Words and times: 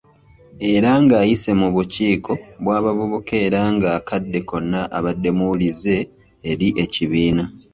Era 0.73 0.91
ng'ayise 1.03 1.51
mu 1.59 1.67
bukiiko 1.75 2.31
bw’abavubuka 2.63 3.33
era 3.45 3.61
ng'akadde 3.75 4.39
konna 4.49 4.81
abadde 4.97 5.29
muwulize 5.37 5.97
eri 6.49 6.67
ekibiina. 6.83 7.43